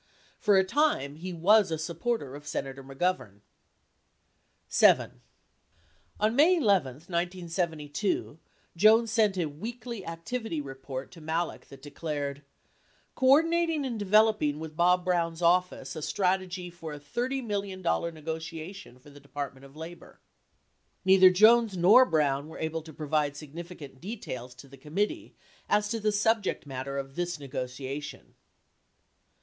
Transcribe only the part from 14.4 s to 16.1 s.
with Bob Brown's office a